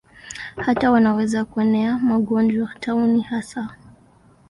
[0.55, 3.75] Hata wanaweza kuenea magonjwa, tauni hasa.